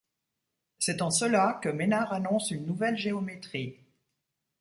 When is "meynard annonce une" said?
1.69-2.65